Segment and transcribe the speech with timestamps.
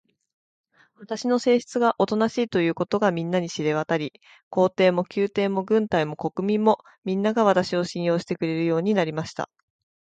[0.95, 9.47] 私の性質がおとなしいということが、みんなに知れわたり、皇帝も宮廷も軍隊も国民も、みんなが、私を信用してくれるようになりました。